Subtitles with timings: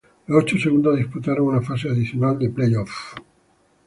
[0.25, 2.89] Los ocho segundos disputaron una fase adicional de play off.